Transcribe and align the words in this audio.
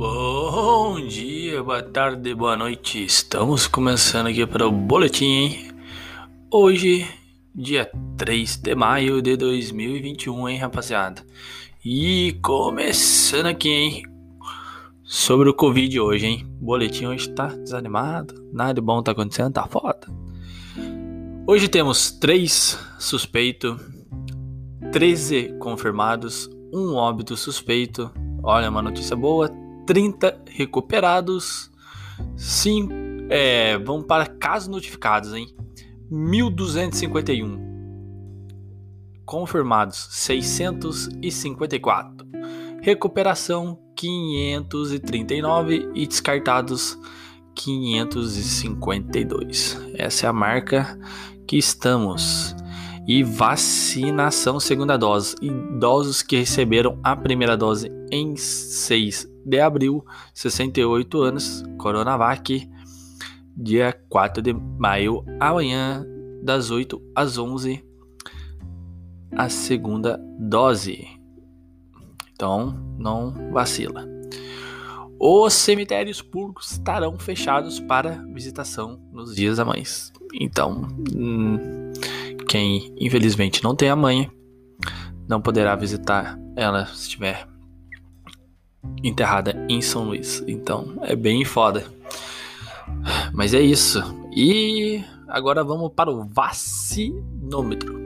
Bom 0.00 0.98
dia, 0.98 1.62
boa 1.62 1.82
tarde, 1.82 2.34
boa 2.34 2.56
noite. 2.56 3.04
Estamos 3.04 3.66
começando 3.66 4.28
aqui 4.28 4.46
para 4.46 4.66
o 4.66 4.72
boletim, 4.72 5.26
hein? 5.26 5.68
Hoje, 6.50 7.06
dia 7.54 7.90
3 8.16 8.56
de 8.56 8.74
maio 8.74 9.20
de 9.20 9.36
2021, 9.36 10.48
hein, 10.48 10.56
rapaziada? 10.56 11.22
E 11.84 12.34
começando 12.40 13.44
aqui, 13.44 13.68
hein? 13.68 14.02
Sobre 15.04 15.50
o 15.50 15.54
Covid 15.54 16.00
hoje, 16.00 16.26
hein? 16.28 16.46
Boletim 16.58 17.04
hoje 17.04 17.28
tá 17.28 17.48
desanimado, 17.48 18.42
nada 18.54 18.72
de 18.72 18.80
bom 18.80 19.02
tá 19.02 19.12
acontecendo, 19.12 19.52
tá 19.52 19.66
foda. 19.66 20.06
Hoje 21.46 21.68
temos 21.68 22.10
3 22.10 22.78
suspeitos, 22.98 23.78
13 24.92 25.56
confirmados, 25.58 26.48
um 26.72 26.94
óbito 26.94 27.36
suspeito. 27.36 28.10
Olha, 28.42 28.70
uma 28.70 28.80
notícia 28.80 29.14
boa, 29.14 29.50
30 29.86 30.42
recuperados, 30.46 31.70
sim, 32.36 32.88
é, 33.28 33.78
vão 33.78 34.02
para 34.02 34.26
casos 34.26 34.68
notificados, 34.68 35.34
hein? 35.34 35.54
1251 36.10 37.70
confirmados, 39.24 40.08
654 40.10 42.30
recuperação 42.80 43.78
539 43.94 45.90
e 45.94 46.06
descartados 46.06 46.98
552. 47.54 49.78
Essa 49.94 50.26
é 50.26 50.28
a 50.28 50.32
marca 50.32 50.98
que 51.46 51.56
estamos. 51.58 52.56
E 53.06 53.22
vacinação 53.22 54.58
segunda 54.60 54.96
dose. 54.96 55.36
Idosos 55.42 56.22
que 56.22 56.36
receberam 56.36 56.98
a 57.02 57.14
primeira 57.16 57.54
dose 57.56 57.90
em 58.10 58.36
6 58.36 59.29
de 59.44 59.60
abril, 59.60 60.04
68 60.34 61.20
anos, 61.22 61.62
Coronavac, 61.78 62.68
dia 63.56 63.92
4 64.08 64.42
de 64.42 64.52
maio, 64.52 65.24
amanhã, 65.38 66.04
das 66.42 66.70
8 66.70 67.00
às 67.14 67.38
11, 67.38 67.84
a 69.32 69.48
segunda 69.48 70.20
dose. 70.38 71.06
Então, 72.32 72.74
não 72.98 73.32
vacila. 73.52 74.08
Os 75.18 75.52
cemitérios 75.52 76.22
públicos 76.22 76.72
estarão 76.72 77.18
fechados 77.18 77.78
para 77.78 78.24
visitação 78.32 78.98
nos 79.12 79.34
dias 79.34 79.58
da 79.58 79.64
mãe. 79.66 79.82
Então, 80.32 80.88
hum, 81.14 81.58
quem 82.48 82.94
infelizmente 82.98 83.62
não 83.62 83.76
tem 83.76 83.90
a 83.90 83.96
mãe, 83.96 84.30
não 85.28 85.42
poderá 85.42 85.76
visitar 85.76 86.38
ela 86.56 86.86
se 86.86 87.02
estiver 87.02 87.49
enterrada 89.02 89.54
em 89.68 89.80
São 89.80 90.04
Luís. 90.04 90.44
Então 90.46 90.98
é 91.02 91.16
bem 91.16 91.44
foda. 91.44 91.84
Mas 93.32 93.54
é 93.54 93.60
isso. 93.60 94.02
E 94.34 95.02
agora 95.28 95.64
vamos 95.64 95.92
para 95.94 96.10
o 96.10 96.24
vacinômetro. 96.24 98.00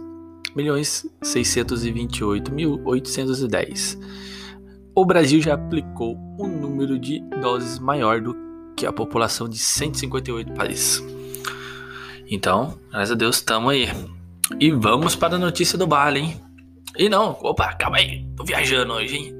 milhões 0.55 1.05
628.810 1.21 3.97
o 4.97 5.05
Brasil 5.05 5.39
já 5.39 5.53
aplicou 5.53 6.17
um 6.39 6.47
número 6.47 6.97
de 6.97 7.19
doses 7.39 7.77
maior 7.77 8.19
do 8.19 8.35
que 8.75 8.83
a 8.83 8.91
população 8.91 9.47
de 9.47 9.59
158 9.59 10.51
países. 10.53 11.03
Então, 12.27 12.79
graças 12.89 13.11
a 13.11 13.15
Deus, 13.15 13.35
estamos 13.35 13.71
aí. 13.71 13.89
E 14.59 14.71
vamos 14.71 15.15
para 15.15 15.35
a 15.35 15.39
notícia 15.39 15.77
do 15.77 15.85
Bali, 15.85 16.21
hein? 16.21 16.41
E 16.97 17.09
não, 17.09 17.37
opa, 17.43 17.75
calma 17.75 17.97
aí, 17.97 18.25
tô 18.35 18.43
viajando 18.43 18.93
hoje, 18.93 19.17
hein? 19.17 19.39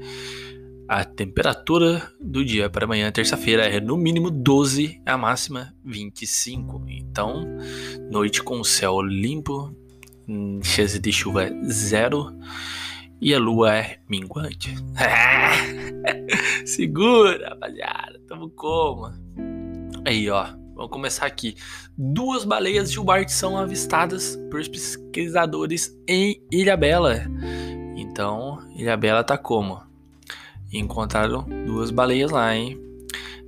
A 0.88 1.04
temperatura 1.04 2.08
do 2.22 2.46
dia 2.46 2.70
para 2.70 2.86
amanhã, 2.86 3.12
terça-feira, 3.12 3.66
é 3.66 3.80
no 3.80 3.98
mínimo 3.98 4.30
12, 4.30 5.02
a 5.08 5.18
máxima 5.18 5.74
25. 5.84 6.86
Então, 6.88 7.48
noite 8.12 8.44
com 8.44 8.64
céu 8.64 9.02
limpo, 9.02 9.76
chance 10.62 11.00
de 11.00 11.12
chuva 11.12 11.50
zero 11.68 12.32
e 13.22 13.34
a 13.34 13.40
lua 13.40 13.76
é 13.76 14.00
minguante. 14.08 14.76
Segura, 16.66 17.50
rapaziada. 17.50 18.20
Tamo 18.28 18.50
como? 18.50 19.12
Aí, 20.06 20.30
ó. 20.30 20.48
Vamos 20.76 20.92
começar 20.92 21.26
aqui. 21.26 21.56
Duas 21.98 22.46
baleias 22.46 22.92
Gilbert 22.92 23.30
são 23.30 23.58
avistadas 23.58 24.38
por 24.52 24.62
pesquisadores 24.70 25.92
em 26.08 26.40
Ilhabela. 26.52 27.26
Então, 27.96 28.60
Ilhabela 28.76 29.24
tá 29.24 29.40
como? 29.40 29.82
Encontraram 30.72 31.48
duas 31.66 31.90
baleias 31.90 32.30
lá, 32.30 32.56
hein? 32.56 32.80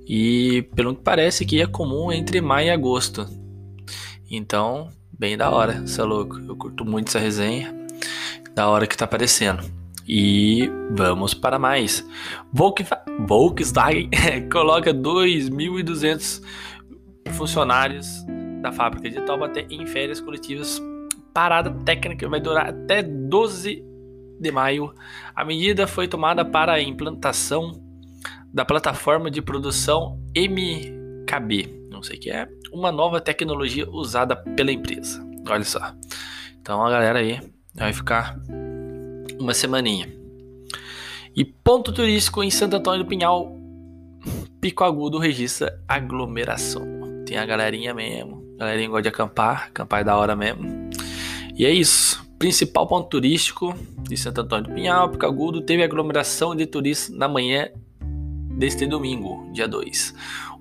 E 0.08 0.62
pelo 0.74 0.96
que 0.96 1.02
parece 1.02 1.46
que 1.46 1.62
é 1.62 1.66
comum 1.68 2.10
entre 2.10 2.40
maio 2.40 2.66
e 2.66 2.70
agosto. 2.70 3.24
Então, 4.28 4.90
bem 5.16 5.36
da 5.36 5.50
hora, 5.50 5.86
você 5.86 6.00
é 6.00 6.04
louco. 6.04 6.36
Eu 6.40 6.56
curto 6.56 6.84
muito 6.84 7.08
essa 7.08 7.20
resenha 7.20 7.79
da 8.60 8.68
hora 8.68 8.86
que 8.86 8.94
tá 8.94 9.06
aparecendo. 9.06 9.62
E 10.06 10.70
vamos 10.90 11.32
para 11.32 11.58
mais. 11.58 12.06
Volkswagen 12.52 14.10
coloca 14.52 14.92
2.200 14.92 16.42
funcionários 17.30 18.22
da 18.60 18.70
fábrica 18.70 19.08
de 19.08 19.18
Taubaté 19.22 19.66
em 19.70 19.86
férias 19.86 20.20
coletivas. 20.20 20.78
Parada 21.32 21.70
técnica 21.86 22.28
vai 22.28 22.38
durar 22.38 22.68
até 22.68 23.02
12 23.02 23.82
de 24.38 24.52
maio. 24.52 24.92
A 25.34 25.42
medida 25.42 25.86
foi 25.86 26.06
tomada 26.06 26.44
para 26.44 26.74
a 26.74 26.82
implantação 26.82 27.72
da 28.52 28.62
plataforma 28.62 29.30
de 29.30 29.40
produção 29.40 30.20
MKB, 30.36 31.86
não 31.88 32.02
sei 32.02 32.18
o 32.18 32.20
que 32.20 32.30
é, 32.30 32.46
uma 32.70 32.92
nova 32.92 33.22
tecnologia 33.22 33.88
usada 33.88 34.36
pela 34.36 34.70
empresa. 34.70 35.26
Olha 35.48 35.64
só. 35.64 35.94
Então 36.60 36.84
a 36.84 36.90
galera 36.90 37.20
aí 37.20 37.40
Vai 37.74 37.92
ficar 37.92 38.38
uma 39.38 39.54
semaninha. 39.54 40.08
E 41.34 41.44
ponto 41.44 41.92
turístico 41.92 42.42
em 42.42 42.50
Santo 42.50 42.76
Antônio 42.76 43.04
do 43.04 43.08
Pinhal, 43.08 43.56
Pico 44.60 44.84
Agudo 44.84 45.18
registra 45.18 45.80
aglomeração. 45.88 46.84
Tem 47.24 47.38
a 47.38 47.46
galerinha 47.46 47.94
mesmo. 47.94 48.44
A 48.56 48.64
galerinha 48.64 48.88
gosta 48.88 49.02
de 49.02 49.08
acampar, 49.08 49.68
acampar 49.68 50.00
é 50.00 50.04
da 50.04 50.16
hora 50.16 50.34
mesmo. 50.34 50.90
E 51.56 51.64
é 51.64 51.70
isso. 51.70 52.20
Principal 52.38 52.86
ponto 52.86 53.08
turístico 53.08 53.74
de 54.02 54.16
Santo 54.16 54.40
Antônio 54.40 54.68
do 54.68 54.74
Pinhal, 54.74 55.08
Pico 55.10 55.26
Agudo, 55.26 55.60
teve 55.60 55.82
aglomeração 55.82 56.56
de 56.56 56.66
turistas 56.66 57.14
na 57.14 57.28
manhã 57.28 57.68
deste 58.58 58.86
domingo, 58.86 59.50
dia 59.52 59.68
2. 59.68 60.14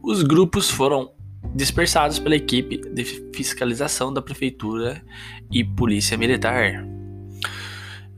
Os 0.03 0.23
grupos 0.23 0.69
foram 0.69 1.11
dispersados 1.55 2.19
pela 2.19 2.35
equipe 2.35 2.77
de 2.77 3.03
fiscalização 3.33 4.13
da 4.13 4.21
prefeitura 4.21 5.01
e 5.51 5.63
polícia 5.63 6.17
militar. 6.17 6.85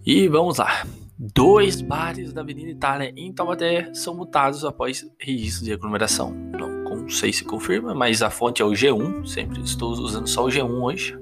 E 0.06 0.28
vamos 0.28 0.58
lá. 0.58 0.86
Dois 1.18 1.82
bares 1.82 2.34
da 2.34 2.42
Avenida 2.42 2.72
Itália 2.72 3.14
em 3.16 3.32
Taubaté 3.32 3.94
são 3.94 4.16
multados 4.16 4.66
após 4.66 5.06
registro 5.20 5.66
de 5.66 5.74
aglomeração. 5.74 6.34
Não 6.34 7.08
sei 7.08 7.32
se 7.32 7.44
confirma, 7.44 7.94
mas 7.94 8.24
a 8.24 8.30
fonte 8.30 8.62
é 8.62 8.66
o 8.66 8.72
G1. 8.72 9.28
Sempre 9.28 9.62
estou 9.62 9.92
usando 9.92 10.28
só 10.28 10.46
o 10.46 10.48
G1 10.48 10.82
hoje. 10.82 11.18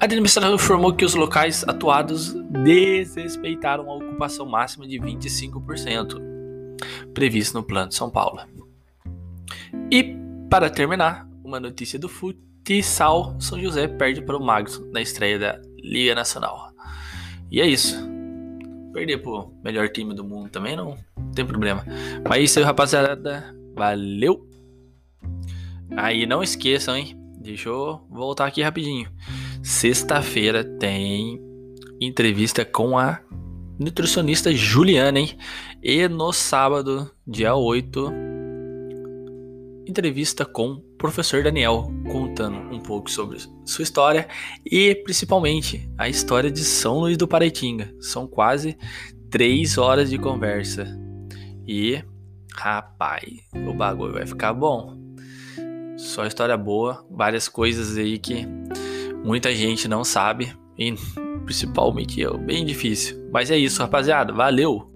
A 0.00 0.04
administração 0.04 0.54
informou 0.54 0.92
que 0.92 1.04
os 1.04 1.14
locais 1.14 1.64
atuados 1.66 2.34
desrespeitaram 2.50 3.88
a 3.90 3.94
ocupação 3.94 4.44
máxima 4.44 4.86
de 4.86 4.98
25%, 4.98 6.20
previsto 7.14 7.56
no 7.56 7.62
Plano 7.62 7.88
de 7.88 7.94
São 7.94 8.10
Paulo. 8.10 8.40
E, 9.90 10.16
para 10.50 10.68
terminar, 10.68 11.26
uma 11.44 11.60
notícia 11.60 11.98
do 11.98 12.08
futsal: 12.08 13.40
São 13.40 13.58
José 13.60 13.86
perde 13.86 14.20
para 14.20 14.36
o 14.36 14.44
Magno 14.44 14.90
na 14.92 15.00
estreia 15.00 15.38
da 15.38 15.60
Liga 15.78 16.14
Nacional. 16.14 16.75
E 17.50 17.60
é 17.60 17.66
isso. 17.66 17.96
Perder 18.92 19.18
pro 19.18 19.52
melhor 19.62 19.88
time 19.88 20.14
do 20.14 20.24
mundo 20.24 20.48
também 20.48 20.74
não, 20.74 20.96
tem 21.34 21.44
problema. 21.44 21.84
Mas 22.26 22.38
é 22.38 22.42
isso 22.42 22.58
aí, 22.58 22.64
rapaziada. 22.64 23.54
Valeu! 23.74 24.46
Aí 25.96 26.26
não 26.26 26.42
esqueçam, 26.42 26.96
hein? 26.96 27.16
Deixa 27.38 27.68
eu 27.68 28.00
voltar 28.10 28.46
aqui 28.46 28.62
rapidinho. 28.62 29.08
Sexta-feira 29.62 30.64
tem 30.64 31.40
entrevista 32.00 32.64
com 32.64 32.98
a 32.98 33.20
nutricionista 33.78 34.52
Juliana, 34.52 35.20
hein? 35.20 35.36
E 35.82 36.08
no 36.08 36.32
sábado, 36.32 37.10
dia 37.26 37.54
8, 37.54 38.12
entrevista 39.86 40.44
com 40.44 40.72
o 40.72 40.80
professor 40.98 41.42
Daniel, 41.42 41.90
contando 42.10 42.56
um 42.74 42.80
pouco 42.80 43.10
sobre 43.10 43.38
sua 43.64 43.82
história 43.82 44.28
e 44.64 44.94
principalmente 44.94 45.88
a 45.96 46.08
história 46.08 46.50
de 46.50 46.64
São 46.64 47.00
Luís 47.00 47.16
do 47.16 47.28
Paraitinga. 47.28 47.94
São 48.00 48.26
quase 48.26 48.76
três 49.30 49.78
horas 49.78 50.10
de 50.10 50.18
conversa. 50.18 50.86
E 51.66 52.02
Rapaz, 52.56 53.22
o 53.68 53.74
bagulho 53.74 54.14
vai 54.14 54.26
ficar 54.26 54.54
bom. 54.54 54.96
Só 55.98 56.24
história 56.24 56.56
boa, 56.56 57.06
várias 57.10 57.48
coisas 57.48 57.98
aí 57.98 58.18
que 58.18 58.46
muita 59.22 59.54
gente 59.54 59.86
não 59.86 60.02
sabe 60.02 60.56
e 60.78 60.94
principalmente 61.44 62.18
eu, 62.18 62.38
bem 62.38 62.64
difícil. 62.64 63.28
Mas 63.30 63.50
é 63.50 63.58
isso, 63.58 63.82
rapaziada. 63.82 64.32
Valeu! 64.32 64.95